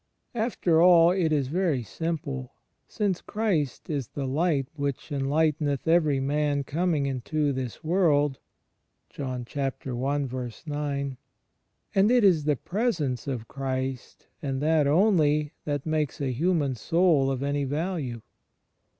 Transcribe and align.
After 0.33 0.81
all 0.81 1.11
it 1.11 1.31
is 1.31 1.47
very 1.47 1.83
simple; 1.83 2.55
since 2.87 3.21
Christ 3.21 3.87
is 3.87 4.07
the 4.07 4.25
"Light 4.25 4.67
which 4.73 5.11
enlighteneth 5.11 5.87
every 5.87 6.19
man 6.19 6.63
coming 6.63 7.05
into 7.05 7.53
this 7.53 7.83
world," 7.83 8.39
^ 9.13 11.17
and 11.95 12.11
it 12.11 12.23
is 12.23 12.43
the 12.45 12.55
Presence 12.55 13.27
of 13.27 13.47
Christ, 13.47 14.25
and 14.41 14.59
that 14.59 14.87
only, 14.87 15.53
that 15.65 15.85
makes 15.85 16.19
a 16.19 16.31
human 16.31 16.73
soul 16.73 17.29
of 17.29 17.43
any 17.43 17.63
value. 17.63 18.23